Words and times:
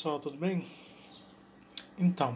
pessoal, 0.00 0.18
tudo 0.18 0.38
bem? 0.38 0.64
Então, 1.98 2.34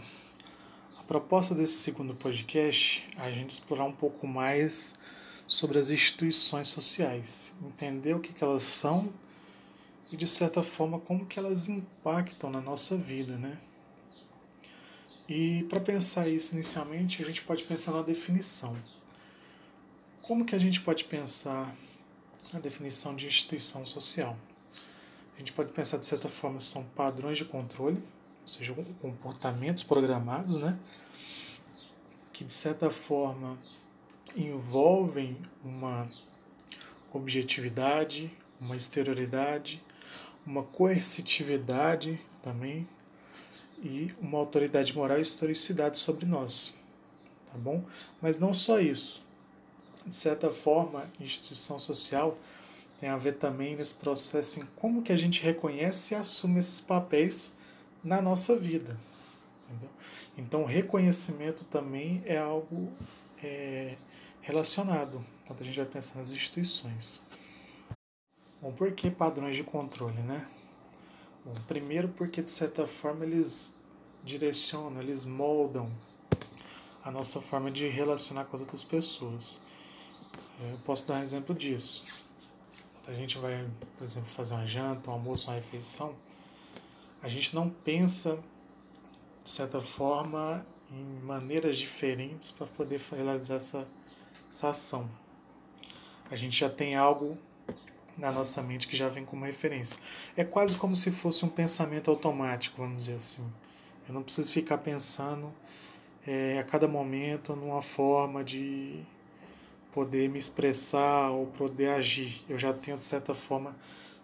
a 0.99 1.03
proposta 1.05 1.55
desse 1.55 1.79
segundo 1.79 2.15
podcast 2.15 3.03
é 3.17 3.23
a 3.23 3.33
gente 3.33 3.49
explorar 3.49 3.87
um 3.87 3.93
pouco 3.93 4.27
mais 4.27 4.99
sobre 5.47 5.79
as 5.79 5.89
instituições 5.89 6.69
sociais, 6.69 7.57
entender 7.65 8.13
o 8.13 8.21
que, 8.21 8.35
que 8.35 8.45
elas 8.45 8.65
são 8.65 9.11
e 10.13 10.17
de 10.17 10.27
certa 10.27 10.63
forma 10.63 10.99
como 10.99 11.25
que 11.25 11.39
elas 11.39 11.71
impactam 11.71 12.51
na 12.51 12.61
nossa 12.61 12.99
vida, 12.99 13.39
né? 13.39 13.59
E 15.27 15.63
para 15.71 15.81
pensar 15.81 16.29
isso 16.29 16.55
inicialmente, 16.55 17.23
a 17.23 17.27
gente 17.27 17.41
pode 17.45 17.65
pensar 17.65 17.93
na 17.93 18.03
definição. 18.03 18.77
Como 20.21 20.45
que 20.45 20.55
a 20.55 20.61
gente 20.61 20.83
pode 20.83 21.05
pensar 21.05 21.75
na 22.53 22.61
definição 22.61 23.17
de 23.17 23.27
instituição 23.27 23.87
social? 23.87 24.37
A 25.35 25.39
gente 25.39 25.53
pode 25.53 25.73
pensar 25.73 25.99
de 25.99 26.07
certa 26.07 26.29
forma 26.29 26.61
são 26.61 26.85
padrões 26.85 27.37
de 27.37 27.45
controle, 27.45 28.03
ou 28.43 28.49
seja, 28.49 28.75
comportamentos 29.01 29.83
programados, 29.83 30.59
né? 30.59 30.79
Que 32.33 32.45
de 32.45 32.53
certa 32.53 32.91
forma 32.91 33.59
envolvem 34.37 35.37
uma 35.65 36.09
objetividade, 37.13 38.33
uma 38.61 38.77
exterioridade, 38.77 39.83
uma 40.47 40.63
coercitividade 40.63 42.21
também 42.43 42.89
e 43.83 44.15
uma 44.21 44.39
autoridade 44.39 44.95
moral 44.95 45.19
e 45.19 45.23
historicidade 45.23 45.99
sobre 45.99 46.27
nós, 46.27 46.79
tá 47.51 47.59
bom? 47.59 47.85
Mas 48.21 48.39
não 48.39 48.53
só 48.53 48.79
isso. 48.79 49.23
De 50.07 50.15
certa 50.15 50.51
forma, 50.51 51.11
instituição 51.19 51.79
social 51.79 52.37
tem 52.99 53.09
a 53.09 53.17
ver 53.17 53.33
também 53.33 53.75
nesse 53.75 53.95
processo 53.95 54.61
em 54.61 54.67
como 54.77 55.03
que 55.03 55.13
a 55.13 55.17
gente 55.17 55.43
reconhece 55.43 56.15
e 56.15 56.17
assume 56.17 56.59
esses 56.59 56.81
papéis 56.81 57.57
na 58.03 58.23
nossa 58.23 58.57
vida. 58.57 58.97
Entendeu? 59.65 59.91
Então, 60.39 60.63
o 60.63 60.67
reconhecimento 60.67 61.65
também 61.65 62.23
é 62.25 62.39
algo 62.39 62.93
é, 63.43 63.97
relacionado 64.41 65.25
quando 65.47 65.61
a 65.61 65.65
gente 65.65 65.77
vai 65.77 65.87
pensar 65.87 66.19
nas 66.19 66.31
instituições. 66.31 67.21
Bom, 68.61 68.73
por 68.73 68.93
que 68.93 69.11
padrões 69.11 69.57
de 69.57 69.65
controle, 69.65 70.23
né? 70.23 70.49
Bom, 71.45 71.55
primeiro 71.69 72.09
porque, 72.09 72.43
de 72.43 72.51
certa 72.51 72.87
forma, 72.87 73.25
eles 73.25 73.77
direcionam, 74.25 75.03
eles 75.03 75.25
moldam 75.25 75.91
a 77.03 77.11
nossa 77.11 77.43
forma 77.43 77.71
de 77.71 77.87
relacionar 77.89 78.47
com 78.47 78.57
as 78.57 78.63
outras 78.63 78.83
pessoas. 78.83 79.61
Eu 80.59 80.79
posso 80.79 81.07
dar 81.07 81.17
um 81.17 81.23
exemplo 81.23 81.55
disso 81.55 82.24
a 83.07 83.13
gente 83.13 83.39
vai, 83.39 83.69
por 83.97 84.05
exemplo, 84.05 84.31
fazer 84.31 84.55
uma 84.55 84.67
janta, 84.67 85.11
um 85.11 85.15
almoço, 85.15 85.51
uma 85.51 85.57
refeição, 85.57 86.17
a 87.23 87.29
gente 87.29 87.55
não 87.55 87.69
pensa, 87.71 88.39
de 89.43 89.51
certa 89.51 89.81
forma, 89.81 90.65
em 90.91 91.25
maneiras 91.25 91.77
diferentes 91.77 92.51
para 92.51 92.67
poder 92.67 93.01
realizar 93.11 93.57
essa, 93.57 93.87
essa 94.51 94.71
ação. 94.71 95.11
A 96.31 96.37
gente 96.37 96.59
já 96.59 96.71
tem 96.71 96.97
algo 96.97 97.39
na 98.17 98.31
nossa 98.31 98.63
mente 98.63 98.87
que 98.87 98.97
já 98.97 99.09
vem 99.09 99.25
como 99.25 99.45
referência. 99.45 100.01
É 100.37 100.45
quase 100.45 100.77
como 100.77 100.95
se 100.95 101.11
fosse 101.11 101.45
um 101.45 101.49
pensamento 101.49 102.11
automático, 102.11 102.81
vamos 102.81 103.05
dizer 103.05 103.17
assim. 103.17 103.53
Eu 104.07 104.15
não 104.15 104.23
preciso 104.23 104.53
ficar 104.53 104.79
pensando 104.79 105.53
é, 106.27 106.59
a 106.59 106.65
cada 106.65 106.87
momento 106.87 107.57
numa 107.57 107.83
forma 107.83 108.45
de 108.45 109.05
poder 109.95 110.29
me 110.29 110.39
expressar 110.39 111.31
ou 111.31 111.47
poder 111.47 111.91
agir. 111.91 112.45
Eu 112.49 112.59
já 112.59 112.73
tenho, 112.73 112.99
de 112.99 113.05
certa 113.05 113.33
forma, 113.33 113.77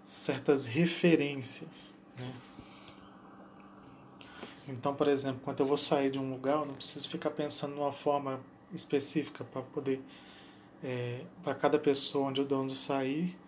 certas 0.03 0.67
referências. 0.67 1.97
Né? 2.19 2.33
Então, 4.69 4.95
por 4.95 5.07
exemplo, 5.07 5.41
quando 5.45 5.61
eu 5.61 5.67
vou 5.67 5.79
sair 5.79 6.11
de 6.11 6.19
um 6.19 6.29
lugar, 6.29 6.57
eu 6.57 6.67
não 6.67 6.75
preciso 6.75 7.09
ficar 7.09 7.31
pensando 7.31 7.77
numa 7.77 7.93
forma 7.93 8.41
específica 8.75 9.45
para 9.45 9.63
poder, 9.63 10.01
é, 10.83 11.23
para 11.45 11.55
cada 11.55 11.79
pessoa 11.79 12.29
onde 12.29 12.41
eu 12.41 12.45
dou 12.45 12.63
onde 12.63 12.77
sair, 12.77 13.39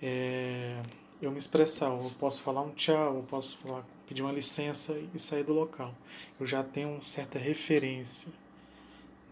é, 0.00 0.82
eu 1.20 1.30
me 1.30 1.38
expressar. 1.38 1.88
Eu 1.88 2.10
posso 2.18 2.40
falar 2.40 2.62
um 2.62 2.70
tchau, 2.70 3.16
eu 3.16 3.22
posso 3.24 3.58
falar, 3.58 3.84
pedir 4.06 4.22
uma 4.22 4.32
licença 4.32 4.98
e 5.14 5.18
sair 5.18 5.44
do 5.44 5.52
local. 5.52 5.94
Eu 6.38 6.46
já 6.46 6.64
tenho 6.64 6.88
uma 6.88 7.02
certa 7.02 7.38
referência, 7.38 8.32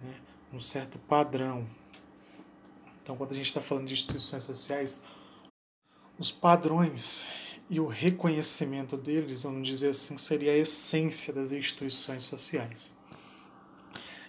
né? 0.03 0.15
um 0.53 0.61
certo 0.61 0.99
padrão. 0.99 1.67
Então, 3.09 3.17
quando 3.17 3.33
a 3.33 3.35
gente 3.35 3.47
está 3.47 3.63
falando 3.63 3.87
de 3.87 3.95
instituições 3.95 4.43
sociais, 4.43 5.01
os 6.19 6.31
padrões 6.31 7.27
e 7.71 7.81
o 7.81 7.87
reconhecimento 7.87 8.99
deles, 8.99 9.45
vamos 9.45 9.67
dizer 9.67 9.93
assim, 9.93 10.19
seria 10.19 10.53
a 10.53 10.57
essência 10.59 11.33
das 11.33 11.51
instituições 11.51 12.25
sociais. 12.25 12.95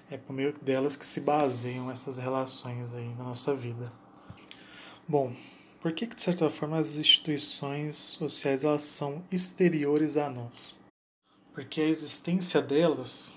É 0.09 0.15
por 0.15 0.31
meio 0.31 0.57
delas 0.61 0.95
que 0.95 1.05
se 1.05 1.19
baseiam 1.19 1.91
essas 1.91 2.17
relações 2.19 2.93
aí 2.93 3.09
na 3.15 3.25
nossa 3.25 3.53
vida. 3.53 3.91
Bom, 5.05 5.35
por 5.81 5.91
que, 5.91 6.07
que 6.07 6.15
de 6.15 6.21
certa 6.21 6.49
forma 6.49 6.77
as 6.77 6.95
instituições 6.95 7.97
sociais 7.97 8.63
elas 8.63 8.83
são 8.83 9.25
exteriores 9.29 10.15
a 10.15 10.29
nós? 10.29 10.79
Porque 11.53 11.81
a 11.81 11.85
existência 11.85 12.61
delas 12.61 13.33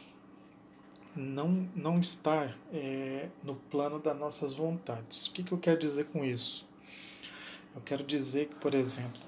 não, 1.15 1.69
não 1.75 1.99
estar 1.99 2.57
é, 2.73 3.29
no 3.43 3.55
plano 3.55 3.99
das 3.99 4.17
nossas 4.17 4.53
vontades. 4.53 5.27
O 5.27 5.33
que, 5.33 5.43
que 5.43 5.53
eu 5.53 5.59
quero 5.59 5.79
dizer 5.79 6.07
com 6.07 6.25
isso? 6.25 6.69
Eu 7.75 7.83
quero 7.83 8.05
dizer 8.05 8.49
que, 8.49 8.55
por 8.57 8.75
exemplo, 8.75 9.21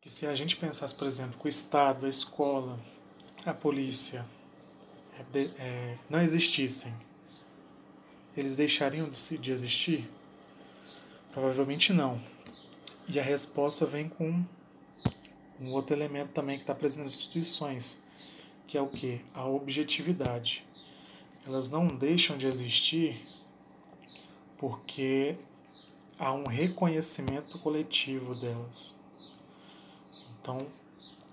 que 0.00 0.10
se 0.10 0.26
a 0.26 0.34
gente 0.34 0.56
pensasse, 0.56 0.94
por 0.94 1.06
exemplo, 1.06 1.38
que 1.38 1.46
o 1.46 1.48
Estado, 1.48 2.06
a 2.06 2.08
escola, 2.08 2.78
a 3.44 3.54
polícia 3.54 4.24
é, 5.34 5.40
é, 5.58 5.98
não 6.08 6.20
existissem, 6.20 6.94
eles 8.36 8.56
deixariam 8.56 9.08
de, 9.08 9.38
de 9.38 9.50
existir? 9.50 10.10
Provavelmente 11.32 11.92
não. 11.92 12.20
E 13.08 13.18
a 13.18 13.22
resposta 13.22 13.86
vem 13.86 14.08
com 14.08 14.44
um 15.60 15.72
outro 15.72 15.94
elemento 15.94 16.32
também 16.32 16.56
que 16.56 16.62
está 16.62 16.74
presente 16.74 17.04
nas 17.04 17.16
instituições, 17.16 18.02
que 18.66 18.78
é 18.78 18.80
o 18.80 18.88
que? 18.88 19.24
A 19.34 19.46
objetividade 19.46 20.64
elas 21.46 21.70
não 21.70 21.86
deixam 21.86 22.36
de 22.36 22.46
existir 22.46 23.20
porque 24.58 25.36
há 26.18 26.32
um 26.32 26.44
reconhecimento 26.44 27.58
coletivo 27.58 28.34
delas. 28.34 28.98
Então, 30.40 30.66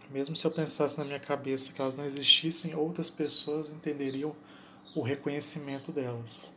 mesmo 0.09 0.35
se 0.35 0.47
eu 0.47 0.51
pensasse 0.51 0.97
na 0.97 1.03
minha 1.03 1.19
cabeça 1.19 1.73
que 1.73 1.81
elas 1.81 1.97
não 1.97 2.05
existissem, 2.05 2.73
outras 2.73 3.09
pessoas 3.09 3.69
entenderiam 3.69 4.33
o 4.95 5.01
reconhecimento 5.01 5.91
delas. 5.91 6.53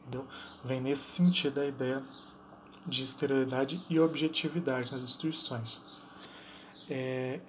Entendeu? 0.00 0.26
Vem 0.64 0.80
nesse 0.80 1.02
sentido 1.02 1.60
a 1.60 1.66
ideia 1.66 2.02
de 2.86 3.02
exterioridade 3.02 3.84
e 3.88 3.98
objetividade 3.98 4.92
nas 4.92 5.02
instituições. 5.02 5.82
É, 6.88 7.40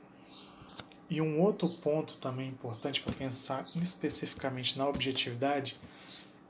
e 1.13 1.21
um 1.21 1.39
outro 1.39 1.69
ponto 1.69 2.15
também 2.15 2.49
importante 2.49 2.99
para 2.99 3.13
pensar 3.13 3.69
especificamente 3.75 4.79
na 4.79 4.89
objetividade 4.89 5.79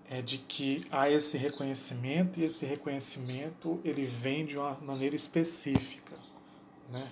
é 0.09 0.21
de 0.21 0.37
que 0.37 0.85
há 0.89 1.09
esse 1.09 1.37
reconhecimento 1.37 2.39
e 2.39 2.45
esse 2.45 2.65
reconhecimento 2.65 3.81
ele 3.83 4.05
vem 4.05 4.45
de 4.45 4.57
uma 4.57 4.73
maneira 4.75 5.17
específica, 5.17 6.17
né? 6.89 7.11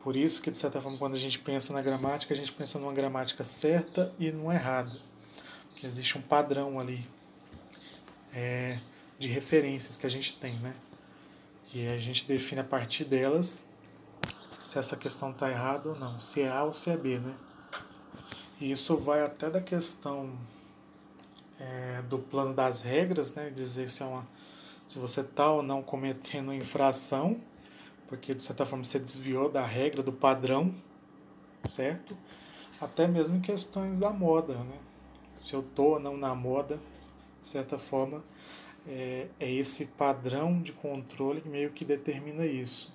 Por 0.00 0.16
isso 0.16 0.42
que 0.42 0.50
de 0.50 0.56
certa 0.56 0.82
forma 0.82 0.98
quando 0.98 1.14
a 1.14 1.18
gente 1.18 1.38
pensa 1.38 1.72
na 1.72 1.80
gramática 1.80 2.34
a 2.34 2.36
gente 2.36 2.50
pensa 2.50 2.76
numa 2.76 2.92
gramática 2.92 3.44
certa 3.44 4.12
e 4.18 4.32
numa 4.32 4.52
errada, 4.52 4.98
porque 5.70 5.86
existe 5.86 6.18
um 6.18 6.22
padrão 6.22 6.80
ali 6.80 7.06
é, 8.32 8.80
de 9.16 9.28
referências 9.28 9.96
que 9.96 10.06
a 10.06 10.10
gente 10.10 10.34
tem, 10.34 10.54
né? 10.58 10.74
E 11.72 11.86
a 11.86 12.00
gente 12.00 12.26
define 12.26 12.62
a 12.62 12.64
partir 12.64 13.04
delas 13.04 13.64
se 14.64 14.78
essa 14.78 14.96
questão 14.96 15.30
está 15.30 15.50
errada 15.50 15.90
ou 15.90 15.98
não, 15.98 16.18
se 16.18 16.40
é 16.40 16.48
A 16.48 16.64
ou 16.64 16.72
se 16.72 16.90
é 16.90 16.96
B, 16.96 17.18
né? 17.18 17.34
E 18.58 18.72
isso 18.72 18.96
vai 18.96 19.22
até 19.22 19.50
da 19.50 19.60
questão 19.60 20.32
é, 21.60 22.00
do 22.08 22.18
plano 22.18 22.54
das 22.54 22.80
regras, 22.80 23.34
né? 23.34 23.50
Dizer 23.50 23.90
se, 23.90 24.02
é 24.02 24.06
uma, 24.06 24.26
se 24.86 24.98
você 24.98 25.20
está 25.20 25.50
ou 25.50 25.62
não 25.62 25.82
cometendo 25.82 26.52
infração, 26.52 27.38
porque 28.08 28.34
de 28.34 28.42
certa 28.42 28.64
forma 28.64 28.86
você 28.86 28.98
desviou 28.98 29.50
da 29.50 29.64
regra, 29.64 30.02
do 30.02 30.12
padrão, 30.12 30.74
certo? 31.62 32.16
Até 32.80 33.06
mesmo 33.06 33.36
em 33.36 33.40
questões 33.42 33.98
da 33.98 34.10
moda, 34.10 34.54
né? 34.54 34.78
Se 35.38 35.52
eu 35.52 35.60
estou 35.60 35.92
ou 35.92 36.00
não 36.00 36.16
na 36.16 36.34
moda, 36.34 36.80
de 37.38 37.44
certa 37.44 37.78
forma, 37.78 38.24
é, 38.86 39.28
é 39.38 39.52
esse 39.52 39.86
padrão 39.88 40.62
de 40.62 40.72
controle 40.72 41.42
que 41.42 41.48
meio 41.50 41.70
que 41.70 41.84
determina 41.84 42.46
isso 42.46 42.94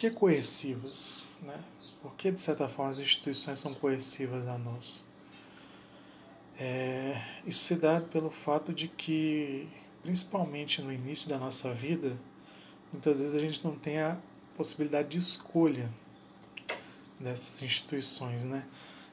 que 0.00 0.10
coercivas? 0.10 1.28
Né? 1.42 1.62
Por 2.00 2.14
que, 2.14 2.30
de 2.30 2.40
certa 2.40 2.66
forma, 2.66 2.90
as 2.90 2.98
instituições 2.98 3.58
são 3.58 3.74
coercivas 3.74 4.48
a 4.48 4.56
nós? 4.56 5.06
É, 6.58 7.22
isso 7.46 7.64
se 7.64 7.76
dá 7.76 8.00
pelo 8.00 8.30
fato 8.30 8.72
de 8.72 8.88
que, 8.88 9.68
principalmente 10.02 10.80
no 10.80 10.90
início 10.90 11.28
da 11.28 11.36
nossa 11.36 11.74
vida, 11.74 12.18
muitas 12.90 13.20
vezes 13.20 13.34
a 13.34 13.40
gente 13.40 13.62
não 13.62 13.76
tem 13.76 13.98
a 13.98 14.18
possibilidade 14.56 15.10
de 15.10 15.18
escolha. 15.18 15.90
dessas 17.18 17.60
instituições, 17.60 18.44
né? 18.44 18.66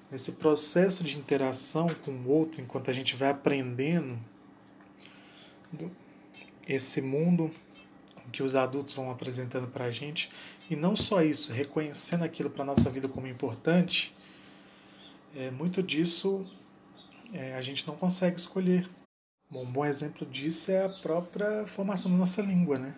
Nesse 0.10 0.32
processo 0.34 1.04
de 1.04 1.18
interação 1.18 1.88
com 2.06 2.12
o 2.12 2.30
outro, 2.30 2.62
enquanto 2.62 2.90
a 2.90 2.94
gente 2.94 3.14
vai 3.14 3.30
aprendendo 3.30 4.18
esse 6.66 7.02
mundo 7.02 7.52
que 8.38 8.44
os 8.44 8.56
adultos 8.56 8.94
vão 8.94 9.10
apresentando 9.10 9.66
para 9.68 9.86
a 9.86 9.90
gente, 9.92 10.30
e 10.70 10.76
não 10.76 10.96
só 10.96 11.24
isso, 11.24 11.52
reconhecendo 11.52 12.24
aquilo 12.24 12.52
para 12.52 12.62
a 12.62 12.68
nossa 12.68 12.88
vida 12.88 13.08
como 13.08 13.26
importante, 13.26 14.16
é, 15.36 15.50
muito 15.50 15.82
disso 15.82 16.46
é, 17.34 17.56
a 17.56 17.62
gente 17.64 17.88
não 17.88 17.96
consegue 17.96 18.38
escolher. 18.38 18.88
Bom, 19.50 19.64
um 19.64 19.72
bom 19.72 19.84
exemplo 19.84 20.24
disso 20.24 20.72
é 20.72 20.86
a 20.86 20.90
própria 20.90 21.66
formação 21.66 22.12
da 22.12 22.18
nossa 22.18 22.40
língua, 22.44 22.78
né? 22.78 22.94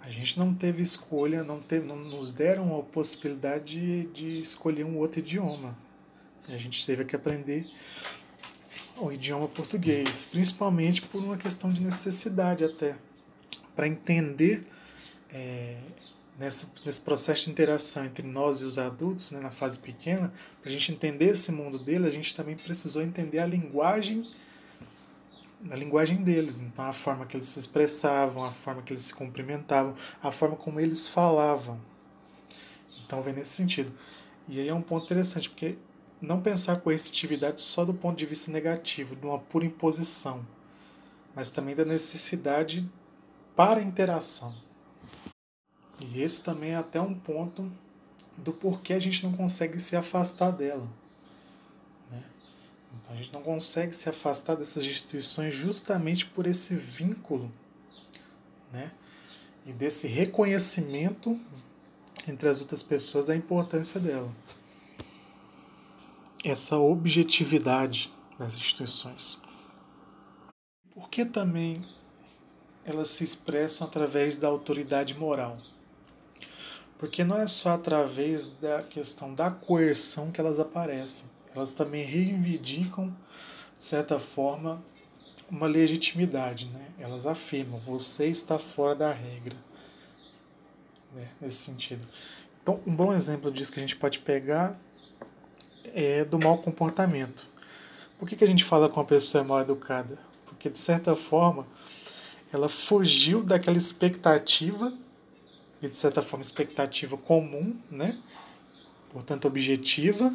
A 0.00 0.10
gente 0.10 0.38
não 0.38 0.54
teve 0.54 0.80
escolha, 0.80 1.42
não, 1.42 1.60
teve, 1.60 1.84
não 1.84 1.96
nos 1.96 2.32
deram 2.32 2.78
a 2.78 2.84
possibilidade 2.84 3.74
de, 3.74 4.06
de 4.12 4.38
escolher 4.38 4.84
um 4.84 4.96
outro 4.96 5.18
idioma. 5.18 5.76
A 6.48 6.56
gente 6.56 6.86
teve 6.86 7.04
que 7.04 7.16
aprender 7.16 7.68
o 8.96 9.10
idioma 9.10 9.48
português, 9.48 10.24
principalmente 10.24 11.02
por 11.02 11.20
uma 11.20 11.36
questão 11.36 11.72
de 11.72 11.82
necessidade 11.82 12.62
até, 12.62 12.96
para 13.76 13.86
entender 13.86 14.62
é, 15.30 15.76
nessa, 16.38 16.72
nesse 16.84 17.00
processo 17.02 17.44
de 17.44 17.50
interação 17.50 18.04
entre 18.04 18.26
nós 18.26 18.60
e 18.60 18.64
os 18.64 18.78
adultos, 18.78 19.30
né, 19.30 19.40
na 19.40 19.50
fase 19.50 19.78
pequena, 19.78 20.32
para 20.60 20.70
a 20.70 20.72
gente 20.72 20.90
entender 20.90 21.26
esse 21.26 21.52
mundo 21.52 21.78
dele, 21.78 22.06
a 22.06 22.10
gente 22.10 22.34
também 22.34 22.56
precisou 22.56 23.02
entender 23.02 23.38
a 23.38 23.46
linguagem 23.46 24.26
a 25.70 25.74
linguagem 25.74 26.22
deles, 26.22 26.60
então 26.60 26.84
a 26.84 26.92
forma 26.92 27.26
que 27.26 27.36
eles 27.36 27.48
se 27.48 27.58
expressavam, 27.58 28.44
a 28.44 28.52
forma 28.52 28.82
que 28.82 28.92
eles 28.92 29.02
se 29.04 29.14
cumprimentavam, 29.14 29.94
a 30.22 30.30
forma 30.30 30.54
como 30.54 30.78
eles 30.78 31.08
falavam. 31.08 31.80
Então 33.04 33.22
vem 33.22 33.34
nesse 33.34 33.52
sentido. 33.52 33.92
E 34.48 34.60
aí 34.60 34.68
é 34.68 34.74
um 34.74 34.82
ponto 34.82 35.04
interessante, 35.04 35.48
porque 35.48 35.76
não 36.20 36.40
pensar 36.40 36.80
coercitividade 36.80 37.62
só 37.62 37.84
do 37.84 37.94
ponto 37.94 38.16
de 38.16 38.26
vista 38.26 38.50
negativo, 38.50 39.16
de 39.16 39.26
uma 39.26 39.38
pura 39.38 39.64
imposição, 39.64 40.46
mas 41.34 41.50
também 41.50 41.74
da 41.74 41.84
necessidade 41.84 42.88
para 43.56 43.80
a 43.80 43.82
interação. 43.82 44.54
E 45.98 46.20
esse 46.20 46.42
também 46.42 46.72
é 46.72 46.76
até 46.76 47.00
um 47.00 47.14
ponto 47.14 47.72
do 48.36 48.52
porquê 48.52 48.92
a 48.92 49.00
gente 49.00 49.24
não 49.24 49.32
consegue 49.32 49.80
se 49.80 49.96
afastar 49.96 50.50
dela. 50.50 50.86
Né? 52.10 52.22
Então 52.94 53.14
a 53.14 53.16
gente 53.16 53.32
não 53.32 53.42
consegue 53.42 53.96
se 53.96 54.08
afastar 54.10 54.56
dessas 54.56 54.84
instituições 54.84 55.54
justamente 55.54 56.26
por 56.26 56.46
esse 56.46 56.76
vínculo 56.76 57.50
né? 58.70 58.92
e 59.64 59.72
desse 59.72 60.06
reconhecimento 60.06 61.40
entre 62.28 62.48
as 62.48 62.60
outras 62.60 62.82
pessoas 62.82 63.24
da 63.24 63.34
importância 63.34 63.98
dela. 63.98 64.30
Essa 66.44 66.76
objetividade 66.76 68.12
das 68.38 68.54
instituições. 68.54 69.40
Porque 70.92 71.24
também 71.24 71.84
elas 72.86 73.10
se 73.10 73.24
expressam 73.24 73.86
através 73.86 74.38
da 74.38 74.46
autoridade 74.46 75.12
moral. 75.18 75.58
Porque 76.98 77.24
não 77.24 77.36
é 77.36 77.46
só 77.46 77.74
através 77.74 78.46
da 78.46 78.80
questão 78.80 79.34
da 79.34 79.50
coerção 79.50 80.30
que 80.30 80.40
elas 80.40 80.60
aparecem. 80.60 81.28
Elas 81.54 81.74
também 81.74 82.04
reivindicam, 82.04 83.14
de 83.76 83.84
certa 83.84 84.20
forma, 84.20 84.82
uma 85.50 85.66
legitimidade. 85.66 86.70
Né? 86.72 86.86
Elas 86.98 87.26
afirmam: 87.26 87.78
você 87.78 88.28
está 88.28 88.58
fora 88.58 88.94
da 88.94 89.12
regra. 89.12 89.56
Né? 91.12 91.28
Nesse 91.40 91.64
sentido. 91.64 92.06
Então, 92.62 92.80
um 92.86 92.94
bom 92.94 93.12
exemplo 93.12 93.50
disso 93.50 93.72
que 93.72 93.80
a 93.80 93.82
gente 93.82 93.96
pode 93.96 94.20
pegar 94.20 94.78
é 95.92 96.24
do 96.24 96.38
mau 96.38 96.58
comportamento. 96.58 97.48
Por 98.18 98.28
que, 98.28 98.36
que 98.36 98.44
a 98.44 98.48
gente 98.48 98.64
fala 98.64 98.88
com 98.88 99.00
uma 99.00 99.06
pessoa 99.06 99.44
mal 99.44 99.60
educada? 99.60 100.18
Porque, 100.46 100.70
de 100.70 100.78
certa 100.78 101.14
forma, 101.14 101.66
ela 102.52 102.68
fugiu 102.68 103.42
daquela 103.42 103.76
expectativa 103.76 104.92
e 105.82 105.88
de 105.88 105.96
certa 105.96 106.22
forma 106.22 106.42
expectativa 106.42 107.16
comum, 107.16 107.76
né? 107.90 108.18
Portanto, 109.12 109.46
objetiva, 109.46 110.34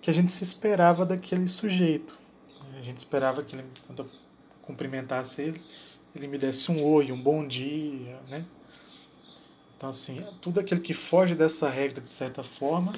que 0.00 0.10
a 0.10 0.14
gente 0.14 0.30
se 0.30 0.44
esperava 0.44 1.04
daquele 1.04 1.46
sujeito. 1.46 2.18
A 2.78 2.82
gente 2.82 2.98
esperava 2.98 3.42
que 3.42 3.56
ele, 3.56 3.64
quando 3.86 4.02
eu 4.02 4.10
cumprimentasse 4.62 5.42
ele, 5.42 5.62
ele 6.14 6.26
me 6.26 6.38
desse 6.38 6.70
um 6.70 6.82
oi, 6.84 7.12
um 7.12 7.20
bom 7.20 7.46
dia, 7.46 8.18
né? 8.28 8.44
Então, 9.76 9.88
assim, 9.88 10.26
tudo 10.40 10.60
aquilo 10.60 10.80
que 10.80 10.92
foge 10.92 11.34
dessa 11.34 11.68
regra, 11.68 12.00
de 12.00 12.10
certa 12.10 12.42
forma, 12.42 12.92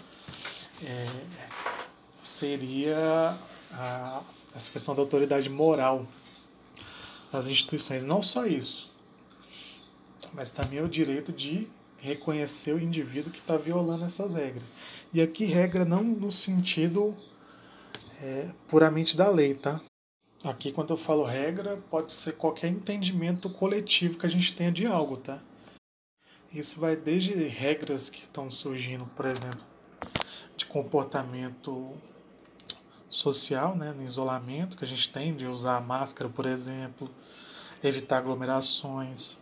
é, 0.83 1.07
seria 2.21 3.39
a, 3.73 4.23
essa 4.55 4.71
questão 4.71 4.95
da 4.95 5.01
autoridade 5.01 5.49
moral 5.49 6.07
das 7.33 7.49
instituições. 7.49 8.05
Não 8.05 8.21
só 8.21 8.47
isso, 8.47 8.95
mas 10.35 10.51
também 10.51 10.83
o 10.83 10.89
direito 10.89 11.33
de 11.33 11.67
reconhecer 11.99 12.75
o 12.75 12.81
indivíduo 12.81 13.33
que 13.33 13.39
está 13.39 13.57
violando 13.57 14.05
essas 14.05 14.35
regras. 14.35 14.73
E 15.15 15.23
aqui 15.23 15.45
regra 15.45 15.85
não 15.85 16.03
no 16.03 16.31
sentido 16.31 17.15
é, 18.21 18.49
puramente 18.69 19.17
da 19.17 19.31
lei, 19.31 19.55
tá? 19.55 19.81
Aqui 20.45 20.73
quando 20.73 20.91
eu 20.93 20.97
falo 20.97 21.23
regra, 21.23 21.77
pode 21.89 22.11
ser 22.11 22.33
qualquer 22.33 22.69
entendimento 22.69 23.49
coletivo 23.49 24.19
que 24.19 24.27
a 24.27 24.29
gente 24.29 24.55
tenha 24.55 24.73
de 24.73 24.85
algo, 24.85 25.17
tá? 25.17 25.41
Isso 26.53 26.81
vai 26.81 26.97
desde 26.97 27.33
regras 27.33 28.11
que 28.11 28.21
estão 28.21 28.51
surgindo, 28.51 29.07
por 29.17 29.25
exemplo, 29.25 29.61
de 30.57 30.67
comportamento 30.67 31.97
social, 33.23 33.77
né, 33.77 33.93
no 33.93 34.03
isolamento 34.03 34.77
que 34.77 34.85
a 34.85 34.89
gente 34.89 35.11
tem 35.11 35.35
de 35.35 35.47
usar 35.47 35.81
máscara, 35.81 36.29
por 36.29 36.47
exemplo, 36.47 37.11
evitar 37.83 38.19
aglomerações, 38.19 39.39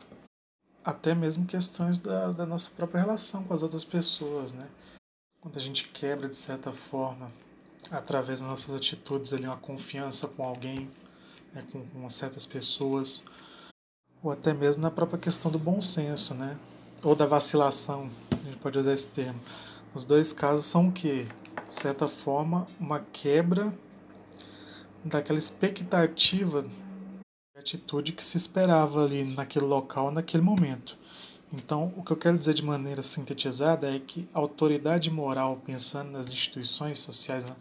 até 0.84 1.14
mesmo 1.14 1.46
questões 1.46 1.98
da, 1.98 2.32
da 2.32 2.46
nossa 2.46 2.70
própria 2.70 3.00
relação 3.00 3.44
com 3.44 3.54
as 3.54 3.62
outras 3.62 3.84
pessoas, 3.84 4.52
né? 4.52 4.68
Quando 5.40 5.56
a 5.56 5.60
gente 5.60 5.88
quebra 5.88 6.28
de 6.28 6.36
certa 6.36 6.72
forma, 6.72 7.30
através 7.90 8.40
das 8.40 8.48
nossas 8.48 8.74
atitudes 8.74 9.32
ali, 9.32 9.46
uma 9.46 9.56
confiança 9.56 10.28
com 10.28 10.44
alguém, 10.44 10.90
né, 11.52 11.64
com, 11.72 11.86
com 11.86 12.08
certas 12.08 12.46
pessoas, 12.46 13.24
ou 14.22 14.30
até 14.30 14.52
mesmo 14.52 14.82
na 14.82 14.90
própria 14.90 15.18
questão 15.18 15.50
do 15.50 15.58
bom 15.58 15.80
senso, 15.80 16.34
né? 16.34 16.58
Ou 17.02 17.14
da 17.14 17.24
vacilação, 17.24 18.10
a 18.30 18.34
gente 18.34 18.58
pode 18.58 18.78
usar 18.78 18.92
esse 18.92 19.08
termo. 19.08 19.40
Os 19.94 20.04
dois 20.04 20.32
casos 20.32 20.66
são 20.66 20.88
o 20.88 20.92
quê? 20.92 21.26
Certa 21.70 22.08
forma, 22.08 22.66
uma 22.80 22.98
quebra 22.98 23.72
daquela 25.04 25.38
expectativa 25.38 26.66
atitude 27.56 28.12
que 28.12 28.24
se 28.24 28.36
esperava 28.36 29.04
ali 29.04 29.22
naquele 29.22 29.66
local, 29.66 30.10
naquele 30.10 30.42
momento. 30.42 30.98
Então, 31.52 31.94
o 31.96 32.02
que 32.02 32.10
eu 32.10 32.16
quero 32.16 32.36
dizer 32.36 32.54
de 32.54 32.64
maneira 32.64 33.04
sintetizada 33.04 33.94
é 33.94 34.00
que 34.00 34.28
a 34.34 34.40
autoridade 34.40 35.10
moral, 35.12 35.62
pensando 35.64 36.10
nas 36.10 36.32
instituições 36.32 36.98
sociais, 36.98 37.44
né, 37.44 37.54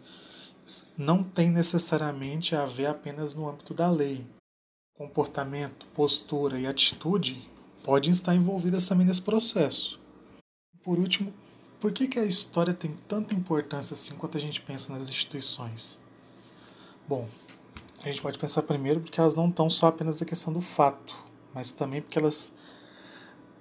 não 0.98 1.22
tem 1.22 1.48
necessariamente 1.48 2.56
a 2.56 2.66
ver 2.66 2.86
apenas 2.86 3.36
no 3.36 3.48
âmbito 3.48 3.72
da 3.72 3.88
lei. 3.88 4.26
Comportamento, 4.94 5.86
postura 5.94 6.58
e 6.58 6.66
atitude 6.66 7.48
podem 7.84 8.10
estar 8.10 8.34
envolvidas 8.34 8.88
também 8.88 9.06
nesse 9.06 9.22
processo. 9.22 10.00
Por 10.82 10.98
último, 10.98 11.32
por 11.80 11.92
que, 11.92 12.06
que 12.06 12.18
a 12.18 12.24
história 12.24 12.74
tem 12.74 12.90
tanta 13.08 13.34
importância 13.34 13.94
assim 13.94 14.14
quando 14.14 14.36
a 14.36 14.40
gente 14.40 14.60
pensa 14.60 14.92
nas 14.92 15.08
instituições? 15.08 15.98
Bom, 17.08 17.26
a 18.02 18.06
gente 18.06 18.20
pode 18.20 18.38
pensar 18.38 18.62
primeiro 18.62 19.00
porque 19.00 19.18
elas 19.18 19.34
não 19.34 19.48
estão 19.48 19.70
só 19.70 19.86
apenas 19.86 20.20
na 20.20 20.26
questão 20.26 20.52
do 20.52 20.60
fato, 20.60 21.16
mas 21.54 21.72
também 21.72 22.02
porque 22.02 22.18
elas 22.18 22.52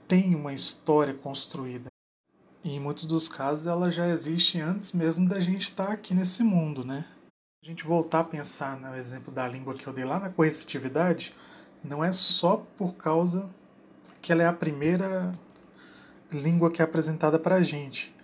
têm 0.06 0.36
uma 0.36 0.54
história 0.54 1.14
construída. 1.14 1.88
E 2.62 2.76
em 2.76 2.80
muitos 2.80 3.06
dos 3.06 3.30
casos 3.30 3.68
ela 3.68 3.90
já 3.90 4.08
existe 4.08 4.60
antes 4.60 4.92
mesmo 4.92 5.28
da 5.28 5.40
gente 5.40 5.64
estar 5.64 5.88
tá 5.88 5.94
aqui 5.94 6.14
nesse 6.14 6.44
mundo, 6.44 6.84
né? 6.84 7.06
A 7.64 7.66
gente 7.66 7.86
voltar 7.86 8.20
a 8.20 8.24
pensar 8.26 8.78
no 8.78 8.94
exemplo 8.96 9.34
da 9.34 9.48
língua 9.48 9.76
que 9.76 9.88
eu 9.88 9.94
dei 9.94 10.04
lá 10.04 10.20
na 10.20 10.30
coercitividade, 10.30 11.34
não 11.82 12.04
é 12.04 12.12
só 12.12 12.58
por 12.78 12.96
causa 12.96 13.50
que 14.22 14.34
ela 14.34 14.44
é 14.44 14.48
a 14.48 14.54
primeira 14.54 15.34
língua 16.32 16.72
que 16.72 16.82
é 16.82 16.86
apresentada 16.86 17.40
para 17.40 17.56
a 17.56 17.64
gente, 17.64 18.16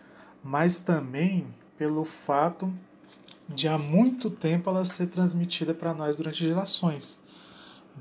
mas 0.43 0.79
também 0.79 1.47
pelo 1.77 2.03
fato 2.05 2.73
de 3.47 3.67
há 3.67 3.77
muito 3.77 4.29
tempo 4.29 4.69
ela 4.69 4.85
ser 4.85 5.07
transmitida 5.07 5.73
para 5.73 5.93
nós 5.93 6.17
durante 6.17 6.43
gerações. 6.43 7.19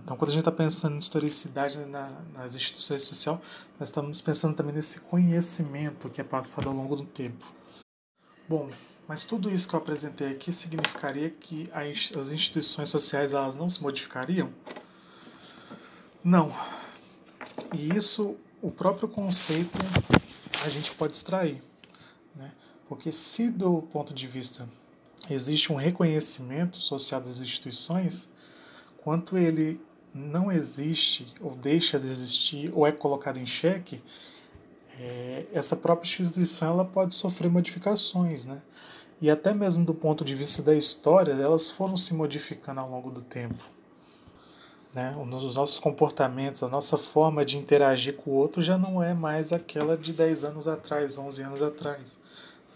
Então, 0.02 0.16
quando 0.16 0.30
a 0.30 0.32
gente 0.32 0.40
está 0.40 0.52
pensando 0.52 0.96
em 0.96 0.98
historicidade 0.98 1.78
na, 1.86 2.10
nas 2.32 2.54
instituições 2.54 3.04
sociais, 3.04 3.38
nós 3.78 3.88
estamos 3.88 4.20
pensando 4.20 4.54
também 4.54 4.74
nesse 4.74 5.00
conhecimento 5.00 6.08
que 6.10 6.20
é 6.20 6.24
passado 6.24 6.68
ao 6.68 6.74
longo 6.74 6.96
do 6.96 7.04
tempo. 7.04 7.44
Bom, 8.48 8.68
mas 9.06 9.24
tudo 9.24 9.50
isso 9.50 9.68
que 9.68 9.74
eu 9.74 9.78
apresentei 9.78 10.30
aqui 10.30 10.50
significaria 10.50 11.30
que 11.30 11.70
as 11.72 12.30
instituições 12.30 12.88
sociais 12.88 13.32
elas 13.32 13.56
não 13.56 13.70
se 13.70 13.82
modificariam? 13.82 14.50
Não. 16.22 16.50
E 17.74 17.94
isso, 17.94 18.36
o 18.64 18.70
próprio 18.70 19.06
conceito, 19.06 19.78
a 20.64 20.70
gente 20.70 20.90
pode 20.92 21.14
extrair. 21.14 21.62
Né? 22.34 22.50
Porque 22.88 23.12
se 23.12 23.50
do 23.50 23.82
ponto 23.82 24.14
de 24.14 24.26
vista 24.26 24.66
existe 25.28 25.70
um 25.70 25.76
reconhecimento 25.76 26.80
social 26.80 27.20
das 27.20 27.40
instituições, 27.40 28.30
quanto 29.02 29.36
ele 29.36 29.78
não 30.14 30.50
existe 30.50 31.26
ou 31.42 31.54
deixa 31.54 32.00
de 32.00 32.08
existir 32.08 32.72
ou 32.74 32.86
é 32.86 32.92
colocado 32.92 33.36
em 33.36 33.44
xeque, 33.44 34.02
é, 34.98 35.44
essa 35.52 35.76
própria 35.76 36.08
instituição 36.08 36.68
ela 36.68 36.86
pode 36.86 37.14
sofrer 37.14 37.50
modificações, 37.50 38.46
né? 38.46 38.62
E 39.20 39.28
até 39.28 39.52
mesmo 39.52 39.84
do 39.84 39.92
ponto 39.92 40.24
de 40.24 40.34
vista 40.34 40.62
da 40.62 40.74
história, 40.74 41.32
elas 41.32 41.70
foram 41.70 41.98
se 41.98 42.14
modificando 42.14 42.80
ao 42.80 42.90
longo 42.90 43.10
do 43.10 43.20
tempo. 43.20 43.73
Né? 44.94 45.16
Os 45.18 45.54
nossos 45.56 45.78
comportamentos, 45.78 46.62
a 46.62 46.68
nossa 46.68 46.96
forma 46.96 47.44
de 47.44 47.58
interagir 47.58 48.14
com 48.14 48.30
o 48.30 48.34
outro 48.34 48.62
já 48.62 48.78
não 48.78 49.02
é 49.02 49.12
mais 49.12 49.52
aquela 49.52 49.96
de 49.96 50.12
10 50.12 50.44
anos 50.44 50.68
atrás, 50.68 51.18
11 51.18 51.42
anos 51.42 51.62
atrás. 51.62 52.18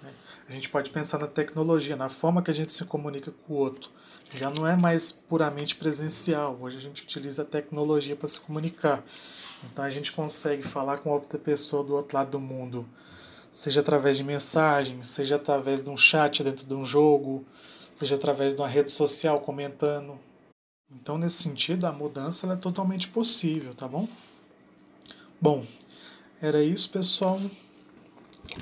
Né? 0.02 0.10
A 0.48 0.52
gente 0.52 0.68
pode 0.68 0.90
pensar 0.90 1.18
na 1.18 1.28
tecnologia, 1.28 1.94
na 1.94 2.08
forma 2.08 2.42
que 2.42 2.50
a 2.50 2.54
gente 2.54 2.72
se 2.72 2.84
comunica 2.86 3.32
com 3.46 3.54
o 3.54 3.56
outro. 3.56 3.90
Já 4.34 4.50
não 4.50 4.66
é 4.66 4.76
mais 4.76 5.12
puramente 5.12 5.76
presencial. 5.76 6.58
Hoje 6.60 6.76
a 6.76 6.80
gente 6.80 7.02
utiliza 7.02 7.42
a 7.42 7.44
tecnologia 7.44 8.16
para 8.16 8.26
se 8.26 8.40
comunicar. 8.40 9.02
Então 9.72 9.84
a 9.84 9.90
gente 9.90 10.10
consegue 10.10 10.64
falar 10.64 10.98
com 10.98 11.10
outra 11.10 11.38
pessoa 11.38 11.84
do 11.84 11.94
outro 11.94 12.16
lado 12.16 12.30
do 12.30 12.40
mundo, 12.40 12.88
seja 13.50 13.80
através 13.80 14.16
de 14.16 14.24
mensagem, 14.24 15.02
seja 15.02 15.36
através 15.36 15.82
de 15.82 15.90
um 15.90 15.96
chat 15.96 16.42
dentro 16.42 16.66
de 16.66 16.74
um 16.74 16.84
jogo, 16.84 17.44
seja 17.94 18.16
através 18.16 18.54
de 18.54 18.60
uma 18.60 18.68
rede 18.68 18.90
social 18.90 19.40
comentando. 19.40 20.18
Então, 20.90 21.18
nesse 21.18 21.42
sentido, 21.42 21.86
a 21.86 21.92
mudança 21.92 22.50
é 22.50 22.56
totalmente 22.56 23.08
possível, 23.08 23.74
tá 23.74 23.86
bom? 23.86 24.08
Bom, 25.40 25.64
era 26.40 26.62
isso, 26.62 26.90
pessoal. 26.90 27.40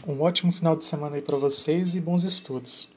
Um 0.06 0.20
ótimo 0.20 0.50
final 0.50 0.74
de 0.74 0.84
semana 0.84 1.16
aí 1.16 1.22
para 1.22 1.36
vocês 1.36 1.94
e 1.94 2.00
bons 2.00 2.24
estudos. 2.24 2.88